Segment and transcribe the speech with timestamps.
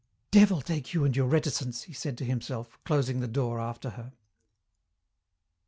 [0.31, 4.13] "Devil take you and your reticence," he said to himself, closing the door after her.